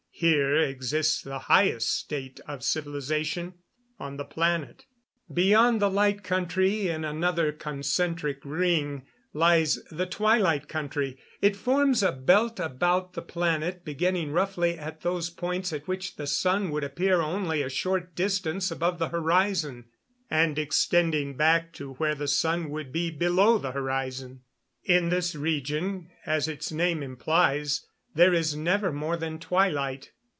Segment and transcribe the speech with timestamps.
[0.13, 3.55] Here exists the highest state of civilization
[3.99, 4.85] on the planet.
[5.33, 11.17] Beyond the Light Country, in another concentric ring, lies the Twilight Country.
[11.41, 16.27] It forms a belt about the planet, beginning roughly at those points at which the
[16.27, 19.85] sun would appear only a short distance above the horizon,
[20.29, 24.41] and extending back to where the sun would be below the horizon.
[24.83, 30.11] In this region, as its name implies, there is never more than twilight.